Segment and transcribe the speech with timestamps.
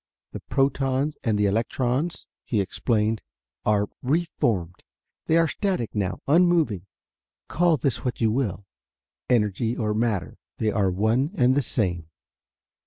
[0.31, 3.21] "The protons and the electrons," he explained,
[3.65, 4.83] "are re formed.
[5.27, 6.87] They are static now, unmoving.
[7.47, 8.65] Call this what you will
[9.29, 12.09] energy or matter they are one and the same."